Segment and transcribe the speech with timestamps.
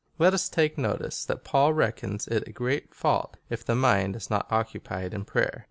[0.17, 4.31] Let us take notice, that Paul reckons it a great fault if the mind is
[4.31, 5.59] not occupied in prayer.